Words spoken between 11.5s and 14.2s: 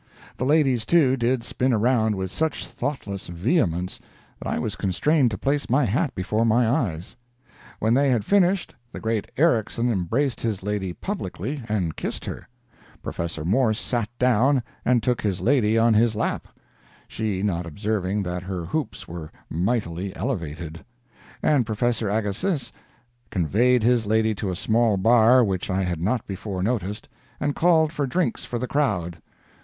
and kissed her; Professor Morse sat